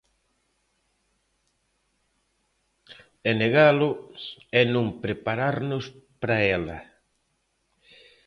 E 3.29 3.31
negalo 3.39 3.91
é 4.59 4.63
non 4.73 4.87
prepararnos 5.03 5.85
para 6.21 6.37
ela. 6.57 6.79